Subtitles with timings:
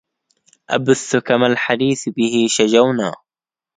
[0.69, 3.13] أبثك ما الحديث به شجونا